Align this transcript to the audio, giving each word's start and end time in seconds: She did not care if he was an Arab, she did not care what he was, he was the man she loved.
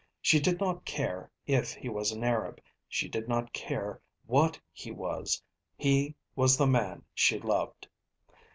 She 0.19 0.39
did 0.39 0.59
not 0.59 0.83
care 0.83 1.29
if 1.45 1.75
he 1.75 1.87
was 1.87 2.11
an 2.11 2.23
Arab, 2.23 2.59
she 2.89 3.07
did 3.07 3.27
not 3.27 3.53
care 3.53 4.01
what 4.25 4.59
he 4.73 4.89
was, 4.89 5.43
he 5.77 6.15
was 6.35 6.57
the 6.57 6.65
man 6.65 7.03
she 7.13 7.37
loved. 7.37 7.87